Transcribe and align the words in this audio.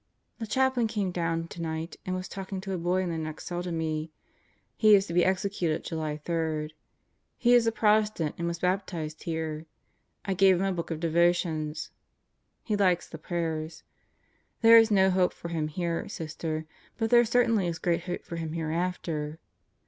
The 0.39 0.47
Chaplain 0.47 0.87
came 0.87 1.11
down 1.11 1.47
tonight 1.47 1.95
and 2.07 2.15
was 2.15 2.27
talking 2.27 2.59
to 2.61 2.71
the 2.71 2.77
boy 2.79 3.03
in 3.03 3.11
the 3.11 3.19
next 3.19 3.45
cell 3.45 3.61
to 3.61 3.71
me. 3.71 4.11
He 4.75 4.95
is 4.95 5.05
to 5.05 5.13
be 5.13 5.23
executed 5.23 5.83
July 5.83 6.17
3. 6.17 6.73
He 7.37 7.53
is 7.53 7.67
a 7.67 7.71
Protestant 7.71 8.33
and 8.39 8.47
was 8.47 8.57
baptized 8.57 9.21
here. 9.25 9.67
I 10.25 10.33
gave 10.33 10.59
him 10.59 10.65
a 10.65 10.71
book 10.73 10.89
of 10.89 10.99
devotions. 10.99 11.91
He 12.63 12.75
likes 12.75 13.07
the 13.07 13.19
prayers. 13.19 13.83
There 14.61 14.79
is 14.79 14.89
no 14.89 15.11
hope 15.11 15.33
for 15.33 15.49
him 15.49 15.67
here, 15.67 16.09
Sister; 16.09 16.65
but 16.97 17.11
there 17.11 17.23
cer 17.23 17.45
tainly 17.45 17.67
is 17.67 17.77
great 17.77 18.05
hope 18.05 18.23
for 18.25 18.37
him 18.37 18.53
hereafter. 18.53 19.37